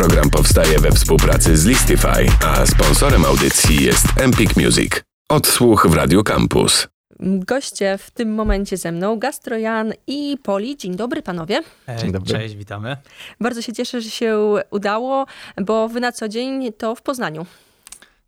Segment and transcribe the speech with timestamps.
[0.00, 4.92] Program powstaje we współpracy z Listify, a sponsorem audycji jest Empik Music.
[5.28, 6.88] Odsłuch w Radio Campus.
[7.20, 10.76] Goście w tym momencie ze mną, Gastrojan i Poli.
[10.76, 11.62] Dzień dobry panowie.
[11.98, 12.32] Dzień dobry.
[12.34, 12.96] Cześć, witamy.
[13.40, 14.38] Bardzo się cieszę, że się
[14.70, 15.26] udało,
[15.56, 17.46] bo wy na co dzień to w Poznaniu.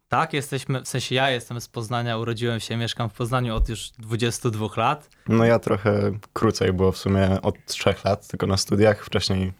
[0.08, 3.90] Tak, jesteśmy, w sensie ja jestem z Poznania, urodziłem się, mieszkam w Poznaniu od już
[3.98, 5.08] 22 lat.
[5.28, 9.04] No ja trochę krócej, było w sumie od 3 lat, tylko na studiach.
[9.04, 9.52] Wcześniej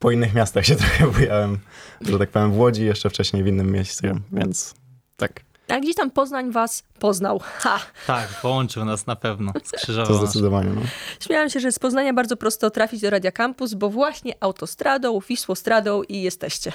[0.00, 1.58] po innych miastach się trochę bujałem,
[2.00, 4.74] że tak powiem w Łodzi, jeszcze wcześniej w innym mieście, więc
[5.16, 5.40] tak.
[5.68, 7.40] A gdzieś tam Poznań was poznał.
[7.58, 7.78] Ha!
[8.06, 10.80] Tak, połączył nas na pewno, skrzyżował To zdecydowanie, no.
[11.20, 16.02] Śmiałam się, że z Poznania bardzo prosto trafić do Radia Campus, bo właśnie autostradą, Wisłostradą
[16.02, 16.72] i jesteście.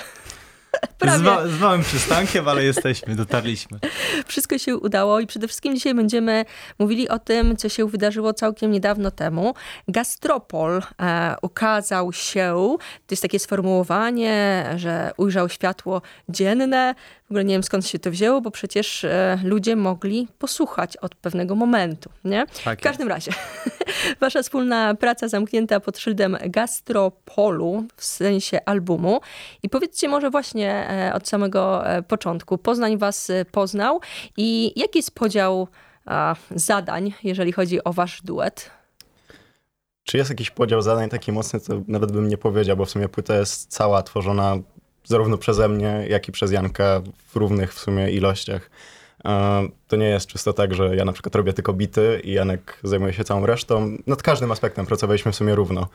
[1.11, 3.79] Z, ma, z, małym przystankiem, ale jesteśmy, dotarliśmy.
[4.27, 6.45] Wszystko się udało i przede wszystkim dzisiaj będziemy
[6.79, 9.53] mówili o tym, co się wydarzyło całkiem niedawno temu.
[9.87, 16.95] Gastropol e, ukazał się, to jest takie sformułowanie, że ujrzał światło dzienne.
[17.25, 21.15] W ogóle nie wiem skąd się to wzięło, bo przecież e, ludzie mogli posłuchać od
[21.15, 22.45] pewnego momentu, nie?
[22.63, 23.31] Tak w każdym razie,
[24.21, 29.21] wasza wspólna praca zamknięta pod szyldem Gastropolu, w sensie albumu.
[29.63, 32.57] I powiedzcie może właśnie e, od samego e, początku.
[32.57, 34.01] Poznań was e, poznał
[34.37, 35.67] i jaki jest podział
[36.55, 38.71] zadań, jeżeli chodzi o wasz duet?
[40.03, 43.09] Czy jest jakiś podział zadań taki mocny, to nawet bym nie powiedział, bo w sumie
[43.09, 44.57] płyta jest cała tworzona
[45.05, 48.69] zarówno przeze mnie, jak i przez Janka w równych w sumie ilościach.
[49.87, 53.13] To nie jest czysto tak, że ja na przykład robię tylko bity i Janek zajmuje
[53.13, 53.97] się całą resztą.
[54.07, 55.87] Nad każdym aspektem pracowaliśmy w sumie równo.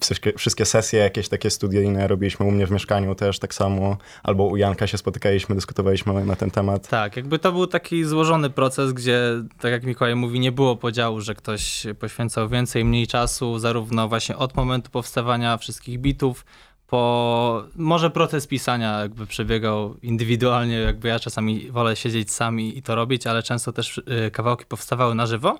[0.00, 4.44] Wszystkie, wszystkie sesje jakieś takie studyjne robiliśmy u mnie w mieszkaniu też tak samo, albo
[4.44, 6.88] u Janka się spotykaliśmy, dyskutowaliśmy na ten temat.
[6.88, 9.20] Tak, jakby to był taki złożony proces, gdzie,
[9.60, 14.36] tak jak Mikołaj mówi, nie było podziału, że ktoś poświęcał więcej, mniej czasu, zarówno właśnie
[14.36, 16.44] od momentu powstawania wszystkich bitów,
[16.88, 22.94] po może proces pisania jakby przebiegał indywidualnie, jakby ja czasami wolę siedzieć sami i to
[22.94, 25.58] robić, ale często też y, kawałki powstawały na żywo,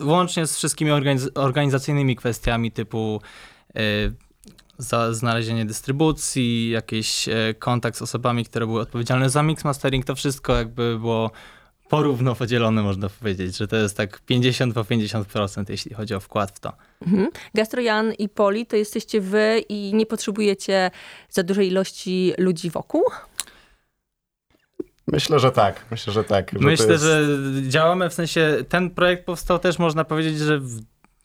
[0.00, 3.20] y, łącznie z wszystkimi organiz organizacyjnymi kwestiami typu
[3.76, 4.12] y,
[5.10, 7.28] znalezienie dystrybucji, jakiś
[7.58, 11.30] kontakt z osobami, które były odpowiedzialne za mix mastering, to wszystko jakby było
[11.88, 16.50] porówno podzielone, można powiedzieć, że to jest tak 50 po 50%, jeśli chodzi o wkład
[16.50, 16.72] w to.
[17.06, 17.28] Mhm.
[17.54, 20.90] Gastrojan i Poli to jesteście wy i nie potrzebujecie
[21.30, 23.02] za dużej ilości ludzi wokół?
[25.06, 25.84] Myślę, że tak.
[25.90, 26.50] Myślę, że tak.
[26.52, 27.04] Że Myślę, jest...
[27.04, 27.26] że
[27.68, 30.80] działamy w sensie, ten projekt powstał też, można powiedzieć, że w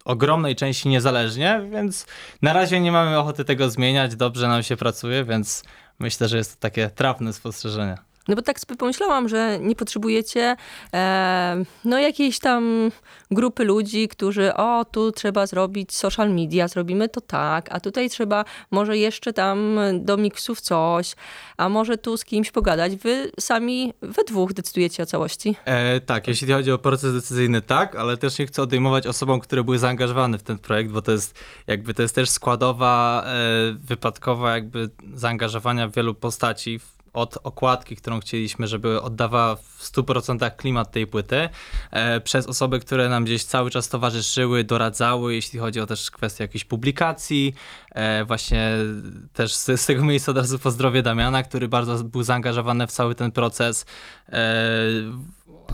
[0.06, 2.06] ogromnej części niezależnie, więc
[2.42, 5.64] na razie nie mamy ochoty tego zmieniać, dobrze nam się pracuje, więc
[6.00, 7.98] myślę, że jest to takie trafne spostrzeżenie.
[8.28, 10.56] No bo tak sobie pomyślałam, że nie potrzebujecie
[10.94, 12.92] e, no jakiejś tam
[13.32, 18.46] grupy ludzi, którzy o, tu trzeba zrobić social media, zrobimy to tak, a tutaj trzeba
[18.72, 21.16] może jeszcze tam do miksów coś,
[21.58, 22.96] a może tu z kimś pogadać.
[22.96, 25.56] Wy sami we dwóch decydujecie o całości.
[25.66, 29.64] E, tak, jeśli chodzi o proces decyzyjny, tak, ale też nie chcę odejmować osobom, które
[29.64, 33.32] były zaangażowane w ten projekt, bo to jest jakby to jest też składowa e,
[33.74, 36.80] wypadkowa jakby zaangażowania wielu postaci
[37.14, 41.50] od okładki, którą chcieliśmy, żeby oddawała w 100% klimat tej płyty,
[41.92, 46.44] e, przez osoby, które nam gdzieś cały czas towarzyszyły, doradzały, jeśli chodzi o też kwestię
[46.44, 47.54] jakichś publikacji.
[47.92, 48.72] E, właśnie
[49.34, 53.16] też z, z, tego miejsca od razu pozdrowię Damiana, który bardzo był zaangażowany w cały
[53.16, 53.86] ten proces.
[54.30, 54.62] E,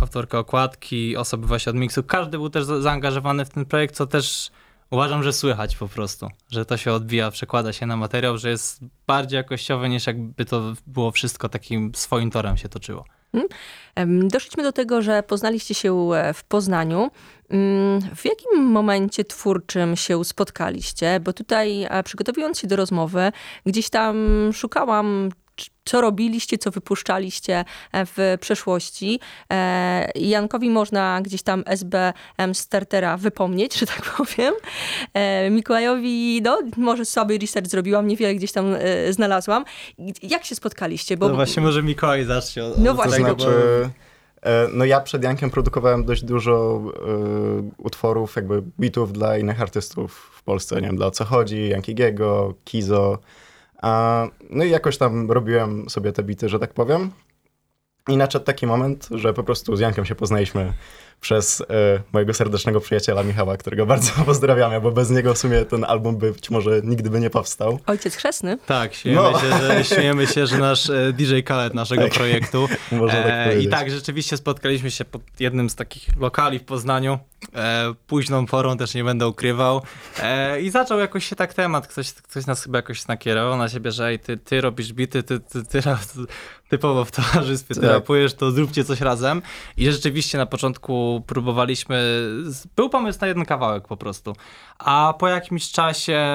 [0.01, 2.03] autorka okładki, osoby właśnie od miksu.
[2.03, 4.51] Każdy był też zaangażowany w ten projekt, co też
[4.91, 8.79] uważam, że słychać po prostu, że to się odbija, przekłada się na materiał, że jest
[9.07, 13.05] bardziej jakościowy niż jakby to było wszystko takim swoim torem się toczyło.
[13.31, 14.27] Hmm.
[14.27, 17.11] Doszliśmy do tego, że poznaliście się e, w Poznaniu.
[17.49, 21.19] Mm, w jakim momencie twórczym się spotkaliście?
[21.19, 23.31] Bo tutaj, e, przygotowując się do rozmowy,
[23.65, 25.29] gdzieś tam szukałam
[25.85, 29.19] co robiliście, co wypuszczaliście e, w przeszłości.
[29.53, 34.53] E, Jankowi można gdzieś tam SBM Startera wypomnieć, że tak powiem.
[35.13, 38.75] E, Mikołajowi, no, może sobie research zrobiłam, niewiele gdzieś tam
[39.09, 39.65] znalazłam.
[40.23, 41.17] Jak się spotkaliście?
[41.17, 41.29] Bo...
[41.29, 42.63] No właśnie, może Mikołaj zacznie.
[42.77, 43.25] No właśnie.
[43.25, 43.89] To znaczy...
[44.73, 46.81] No ja przed Jankiem produkowałem dość dużo
[47.59, 51.69] y, utworów, jakby bitów dla innych artystów w Polsce, nie wiem, dla o co chodzi,
[51.69, 53.19] Jankiego, Kizo,
[54.49, 57.11] no i jakoś tam robiłem sobie te bity, że tak powiem.
[58.07, 60.73] I nadszedł taki moment, że po prostu z Jankiem się poznaliśmy
[61.21, 61.65] przez e,
[62.13, 66.31] mojego serdecznego przyjaciela Michała, którego bardzo pozdrawiamy, bo bez niego w sumie ten album by
[66.33, 67.79] być może nigdy by nie powstał.
[67.87, 68.57] Ojciec chrzestny.
[68.65, 69.39] Tak, śmiejemy, No.
[69.39, 72.13] się, że, śmiejemy się, że nasz e, DJ Khaled naszego Tak.
[72.13, 72.67] projektu.
[72.91, 73.71] Można tak E, I powiedzieć.
[73.71, 77.19] tak, rzeczywiście spotkaliśmy się pod jednym z takich lokali w Poznaniu.
[77.55, 79.81] E, późną porą też nie będę ukrywał.
[80.23, 83.91] E, I zaczął jakoś się tak temat, ktoś, ktoś nas chyba jakoś nakierował na siebie,
[83.91, 86.17] że ej, ty, ty robisz bity, ty, ty, ty, raz-
[86.69, 87.83] typowo w towarzystwie, Tak.
[87.83, 89.41] rapujesz, to zróbcie coś razem.
[89.77, 92.29] I rzeczywiście na początku próbowaliśmy,
[92.75, 94.35] był pomysł na jeden kawałek po prostu.
[94.79, 96.25] A po jakimś czasie,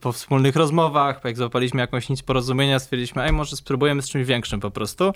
[0.00, 4.60] po wspólnych rozmowach, jak złapaliśmy jakąś nić porozumienia, stwierdziliśmy, ej, może spróbujemy z czymś większym
[4.60, 5.12] po prostu.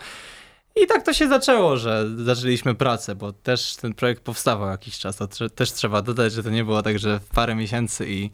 [0.76, 5.16] I tak to się zaczęło, że zaczęliśmy pracę, bo też ten projekt powstawał jakiś czas.
[5.16, 8.30] To też trzeba dodać, że to nie było tak, że w parę miesięcy i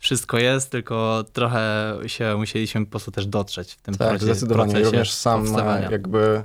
[0.00, 4.24] wszystko jest, tylko trochę się musieliśmy po prostu też dotrzeć w tym Tak, procesie.
[4.34, 4.72] zdecydowanie.
[4.72, 6.42] procesie Również sam e, jakby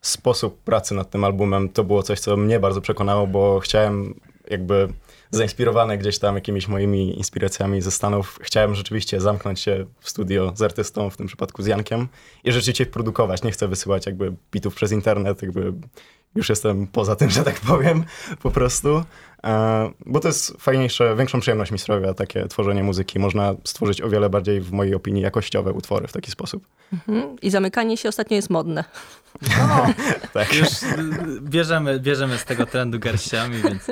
[0.00, 4.14] sposób pracy nad tym albumem to było coś, co mnie bardzo przekonało, bo chciałem
[4.50, 4.88] jakby
[5.30, 10.62] zainspirowany gdzieś tam jakimiś moimi inspiracjami ze Stanów, chciałem rzeczywiście zamknąć się w studio z
[10.62, 12.08] artystą, w tym przypadku z Jankiem
[12.44, 13.42] i rzeczywiście produkować.
[13.42, 15.72] Nie chcę wysyłać jakby bitów przez internet, jakby
[16.34, 18.04] już jestem poza tym, że tak powiem,
[18.42, 19.04] po prostu.
[19.44, 23.18] E, Bo to jest fajniejsze, większą przyjemność mi sprawia takie tworzenie muzyki.
[23.18, 26.66] Można stworzyć o wiele bardziej, w mojej opinii, jakościowe utwory w taki sposób.
[26.92, 27.36] Mhm.
[27.42, 28.84] I zamykanie się ostatnio jest modne.
[30.32, 30.54] Tak.
[30.54, 30.86] Już y,
[31.40, 33.90] bierzemy, bierzemy z tego trendu garściami, więc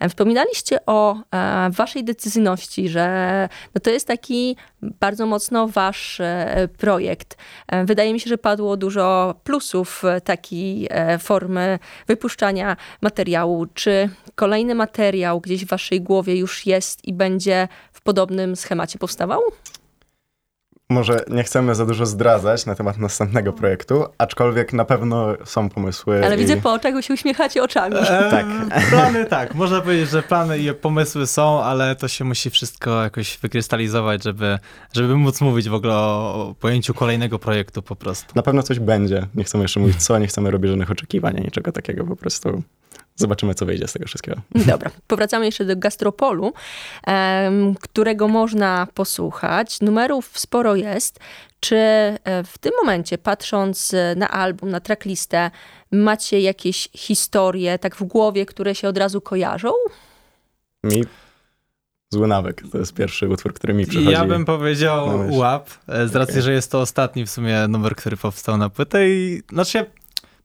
[0.00, 6.68] E, Wspominaliście o e, waszej decyzyjności, że no to jest taki bardzo mocno wasz e,
[6.78, 7.36] projekt.
[7.68, 13.66] E, wydaje mi się, że padło dużo plusów e, takiej e, formy wypuszczania materiału.
[13.74, 14.08] Czy
[14.44, 19.40] kolejny materiał gdzieś w waszej głowie już jest i będzie w podobnym schemacie powstawał?
[20.90, 26.24] Może nie chcemy za dużo zdradzać na temat następnego projektu, aczkolwiek na pewno są pomysły.
[26.24, 26.38] Ale i...
[26.38, 27.96] widzę po oczach, się uśmiechacie oczami.
[28.30, 28.46] Tak.
[28.70, 33.02] Eee, Plany tak, można powiedzieć, że plany i pomysły są, ale to się musi wszystko
[33.02, 34.58] jakoś wykrystalizować, żeby,
[34.92, 38.32] żeby móc mówić w ogóle o, o pojęciu kolejnego projektu po prostu.
[38.34, 39.26] Na pewno coś będzie.
[39.34, 42.04] Nie chcemy jeszcze mówić co, nie chcemy robić żadnych oczekiwań, niczego takiego.
[42.04, 42.62] Po prostu
[43.14, 44.40] zobaczymy, co wyjdzie z tego wszystkiego.
[44.66, 46.52] Dobra, powracamy jeszcze do Gastropolu,
[47.80, 49.80] którego można posłuchać.
[49.80, 51.20] Numerów sporo jest.
[51.60, 55.50] Czy e, w tym momencie, patrząc e, na album, na tracklistę,
[55.92, 59.72] macie jakieś historie tak w głowie, które się od razu kojarzą?
[60.84, 61.04] Mi
[62.12, 62.62] zły nawyk.
[62.72, 64.10] To jest pierwszy utwór, który mi przychodzi.
[64.10, 66.42] Ja bym powiedział łap, e, z racji, Okej.
[66.42, 69.86] że jest to ostatni w sumie numer, który powstał na płytę i znaczy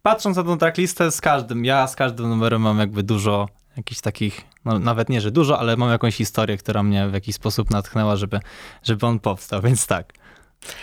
[0.02, 3.48] patrząc na tą tracklistę z każdym, ja z każdym numerem mam jakby dużo
[3.78, 7.36] jakichś takich, no nawet nie, że dużo, ale mam jakąś historię, która mnie w jakiś
[7.36, 8.40] sposób natchnęła, żeby,
[8.84, 10.14] żeby on powstał, więc tak.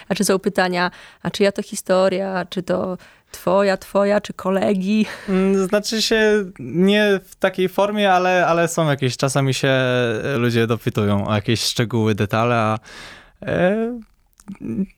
[0.08, 0.90] A czy są pytania,
[1.22, 2.98] a czyja to historia, czy to
[3.30, 5.06] twoja, twoja, czy kolegi?
[5.28, 9.72] Mm, Znaczy się nie w takiej formie, ale, ale są jakieś, czasami się
[10.36, 12.78] ludzie dopytują o jakieś szczegóły, detale, a
[13.42, 14.00] e,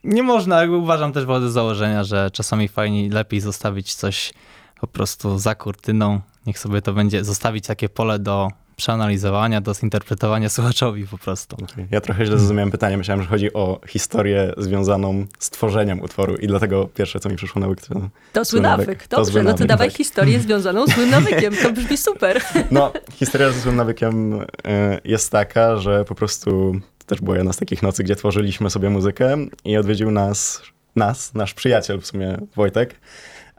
[0.04, 4.32] nie można, uważam też wodę założenia, że czasami fajnie, lepiej zostawić coś
[4.80, 8.48] po prostu za kurtyną, niech sobie to będzie, zostawić takie pole do
[8.78, 11.56] przeanalizowania, do zinterpretowania słuchaczowi po prostu.
[11.90, 12.96] Ja trochę źle zrozumiałem pytanie.
[12.96, 17.60] Myślałem, że chodzi o historię związaną z tworzeniem utworu i dlatego pierwsze, co mi przyszło
[17.60, 17.94] na łyk, to...
[18.32, 19.06] To zły nawyk.
[19.06, 19.96] To Dobrze, zły no to nawyk, dawaj tak.
[19.96, 21.54] historię związaną z złym nawykiem.
[21.62, 22.42] To brzmi super.
[22.70, 24.46] No, historia ze złym nawykiem y,
[25.04, 28.90] jest taka, że po prostu to też była jedna z takich nocy, gdzie tworzyliśmy sobie
[28.90, 30.62] muzykę i odwiedził nas,
[30.96, 32.94] nas nasz przyjaciel w sumie, Wojtek.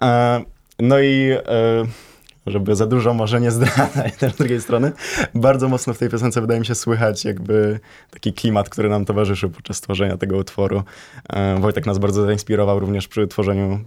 [0.02, 0.42] E,
[0.80, 1.86] No i e,
[2.46, 4.92] żeby za dużo może nie zdradzać też z drugiej strony,
[5.36, 7.80] bardzo mocno w tej piosence wydaje mi się słychać jakby
[8.12, 10.84] taki klimat, który nam towarzyszył podczas tworzenia tego utworu.
[11.30, 13.80] E, Wojtek nas bardzo zainspirował również przy tworzeniu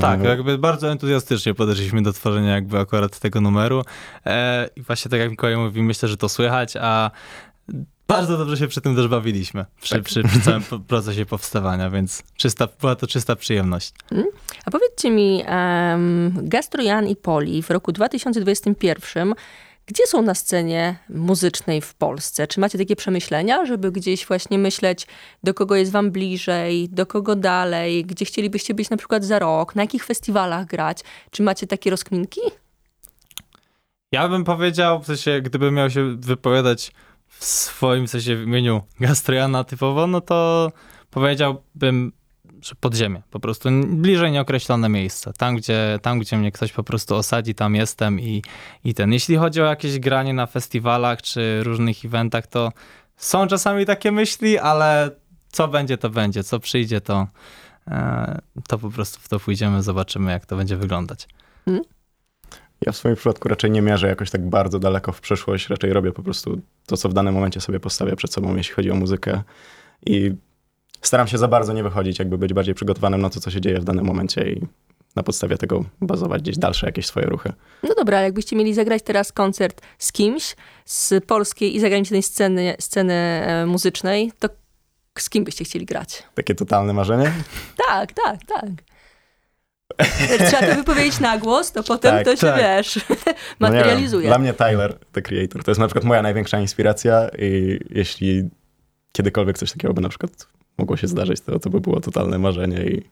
[0.00, 3.82] Tak, jakby bardzo entuzjastycznie podeszliśmy do tworzenia jakby akurat tego numeru
[4.76, 7.10] i właśnie tak jak Mikołaj mówi, myślę, że to słychać, a
[8.08, 10.04] bardzo dobrze się przy tym też bawiliśmy, przy, Tak.
[10.04, 13.92] przy, przy całym procesie powstawania, więc czysta, była to czysta przyjemność.
[14.64, 19.34] A powiedzcie mi, um, Gastro Jan i Poli w roku 2021,
[19.86, 22.46] gdzie są na scenie muzycznej w Polsce?
[22.46, 25.06] Czy macie takie przemyślenia, żeby gdzieś właśnie myśleć,
[25.42, 29.74] do kogo jest wam bliżej, do kogo dalej, gdzie chcielibyście być na przykład za rok,
[29.74, 31.00] na jakich festiwalach grać?
[31.30, 32.40] Czy macie takie rozkminki?
[34.12, 36.92] Ja bym powiedział, w sensie, gdybym miał się wypowiadać
[37.38, 40.72] w swoim sensie w imieniu Gastrojana typowo, no to
[41.10, 42.12] powiedziałbym,
[42.62, 45.32] że podziemie, po prostu bliżej nieokreślone miejsce.
[45.38, 48.42] Tam gdzie, tam, gdzie mnie ktoś po prostu osadzi, tam jestem i,
[48.84, 49.12] i ten.
[49.12, 52.72] Jeśli chodzi o jakieś granie na festiwalach czy różnych eventach, to
[53.16, 55.10] są czasami takie myśli, ale
[55.48, 57.26] co będzie, to będzie, co przyjdzie, to,
[57.88, 61.28] e, to po prostu w to pójdziemy, zobaczymy jak to będzie wyglądać.
[62.80, 66.12] Ja w swoim przypadku raczej nie mierzę jakoś tak bardzo daleko w przyszłość, raczej robię
[66.12, 69.42] po prostu to, co w danym momencie sobie postawię przed sobą, jeśli chodzi o muzykę.
[70.06, 70.34] I
[71.02, 73.80] staram się za bardzo nie wychodzić, jakby być bardziej przygotowanym na to, co się dzieje
[73.80, 74.66] w danym momencie i
[75.16, 77.52] na podstawie tego bazować gdzieś dalsze jakieś swoje ruchy.
[77.82, 82.76] No dobra, ale jakbyście mieli zagrać teraz koncert z kimś z polskiej i zagranicznej sceny,
[82.80, 84.48] sceny e, muzycznej, to
[85.18, 86.22] z kim byście chcieli grać?
[86.34, 87.32] Takie totalne marzenie.
[87.88, 88.70] Tak, tak, tak.
[90.48, 92.58] Trzeba to wypowiedzieć na głos, to potem Tak, to się, tak.
[92.60, 93.16] wiesz, No
[93.68, 94.28] materializuje.
[94.28, 98.48] Dla mnie Tyler, The Creator, to jest na przykład moja największa inspiracja i jeśli
[99.12, 100.30] kiedykolwiek coś takiego by na przykład
[100.78, 103.02] mogło się zdarzyć, to to by było totalne marzenie i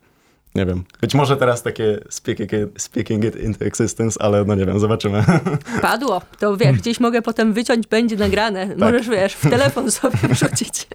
[0.54, 0.84] nie wiem.
[1.00, 5.24] Być może teraz takie speaking it, speaking it into existence, ale no nie wiem, zobaczymy.
[5.82, 6.22] Padło.
[6.38, 8.68] To wiesz, gdzieś mogę potem wyciąć, będzie nagrane.
[8.68, 8.78] Tak.
[8.78, 10.86] Możesz, wiesz, w telefon sobie wrzucić.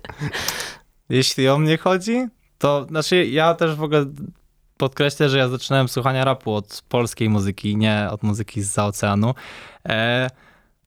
[1.09, 2.27] Jeśli o mnie chodzi,
[2.57, 4.05] to znaczy ja też w ogóle
[4.79, 9.33] podkreślę, że ja zaczynałem słuchania rapu od polskiej muzyki, nie od muzyki z oceanu.
[9.89, 10.29] E,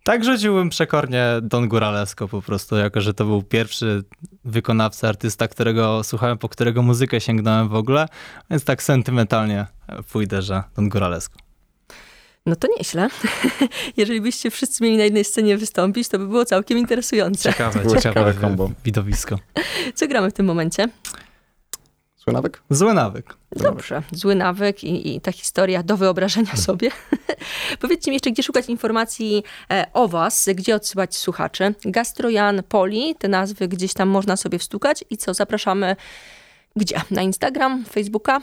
[0.05, 4.03] tak rzuciłbym przekornie Don Góralesko po prostu, jako że to był pierwszy
[4.45, 8.09] wykonawca, artysta, którego słuchałem, po którego muzykę sięgnąłem w ogóle,
[8.51, 9.67] więc tak sentymentalnie
[10.13, 11.39] pójdę, że Don Góralesko.
[12.47, 13.09] No to nieźle.
[13.97, 17.53] Jeżeli byście wszyscy mieli na jednej scenie wystąpić, to by było całkiem interesujące.
[17.53, 18.71] Ciekawe, było ciekawe, ciekawe kombo.
[18.85, 19.39] widowisko.
[19.95, 20.89] Co gramy w tym momencie?
[22.25, 22.63] Zły nawyk?
[22.71, 23.42] Zły nawyk.
[23.57, 26.91] Dobrze, zły nawyk i, i ta historia do wyobrażenia sobie.
[27.81, 31.75] Powiedzcie mi jeszcze, gdzie szukać informacji e, o was, gdzie odsyłać słuchaczy.
[31.85, 35.97] Gastrojan Poli, te nazwy gdzieś tam można sobie wstukać i co, zapraszamy
[36.77, 37.01] gdzie?
[37.11, 38.41] Na Instagram, Facebooka?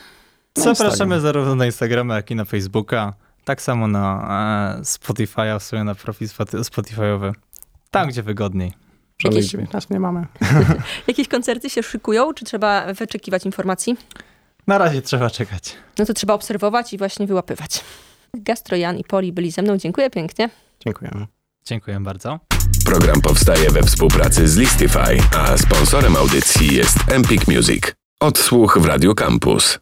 [0.56, 1.22] Zapraszamy Instagram.
[1.22, 3.13] zarówno na Instagrama, jak i na Facebooka.
[3.44, 4.28] Tak samo na
[4.80, 7.32] e, Spotify'a, w sumie na profil Spotify'owy.
[7.92, 8.74] Tam, gdzie wygodniej.
[9.20, 10.28] Żadnych Jakieś- 19 nie mamy.
[11.08, 13.98] Jakieś koncerty się szykują, czy trzeba wyczekiwać informacji?
[14.70, 15.76] Na razie trzeba czekać.
[15.98, 17.84] No to trzeba obserwować i właśnie wyłapywać.
[18.34, 19.78] Gastrojan i Poli byli ze mną.
[19.78, 20.50] Dziękuję pięknie.
[20.80, 21.28] Dziękujemy.
[21.66, 22.40] Dziękuję bardzo.
[22.86, 27.84] Program powstaje we współpracy z Listify, a sponsorem audycji jest Empik Music.
[28.20, 29.80] Odsłuch w Radio Campus.